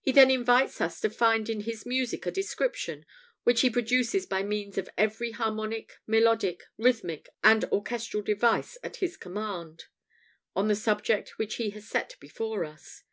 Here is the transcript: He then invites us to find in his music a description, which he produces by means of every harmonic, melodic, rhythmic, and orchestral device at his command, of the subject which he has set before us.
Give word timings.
He 0.00 0.10
then 0.10 0.32
invites 0.32 0.80
us 0.80 0.98
to 1.00 1.08
find 1.08 1.48
in 1.48 1.60
his 1.60 1.86
music 1.86 2.26
a 2.26 2.32
description, 2.32 3.06
which 3.44 3.60
he 3.60 3.70
produces 3.70 4.26
by 4.26 4.42
means 4.42 4.76
of 4.78 4.88
every 4.98 5.30
harmonic, 5.30 5.92
melodic, 6.08 6.64
rhythmic, 6.76 7.28
and 7.44 7.64
orchestral 7.70 8.24
device 8.24 8.78
at 8.82 8.96
his 8.96 9.16
command, 9.16 9.84
of 10.56 10.66
the 10.66 10.74
subject 10.74 11.38
which 11.38 11.54
he 11.54 11.70
has 11.70 11.86
set 11.88 12.16
before 12.18 12.64
us. 12.64 13.04